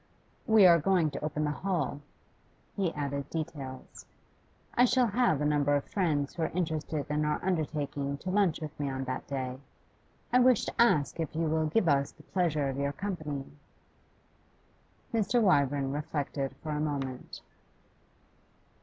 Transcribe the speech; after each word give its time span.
'We 0.47 0.65
are 0.65 0.79
going 0.79 1.11
to 1.11 1.23
open 1.23 1.43
the 1.43 1.51
Hall.' 1.51 2.01
He 2.75 2.91
added 2.95 3.29
details. 3.29 4.07
'I 4.73 4.85
shall 4.85 5.05
have 5.05 5.39
a 5.41 5.45
number 5.45 5.75
of 5.75 5.83
friends 5.83 6.33
who 6.33 6.41
are 6.41 6.47
interested 6.55 7.05
in 7.11 7.23
our 7.23 7.39
undertaking 7.45 8.17
to 8.17 8.31
lunch 8.31 8.61
with 8.61 8.79
me 8.79 8.89
on 8.89 9.03
that 9.03 9.27
day. 9.27 9.59
I 10.33 10.39
wish 10.39 10.65
to 10.65 10.81
ask 10.81 11.19
if 11.19 11.35
you 11.35 11.43
will 11.43 11.67
give 11.67 11.87
us 11.87 12.13
the 12.13 12.23
pleasure 12.23 12.67
of 12.67 12.77
your 12.79 12.93
company.' 12.93 13.45
Mr. 15.13 15.39
Wyvern 15.39 15.91
reflected 15.91 16.55
for 16.63 16.71
a 16.71 16.79
moment. 16.79 17.41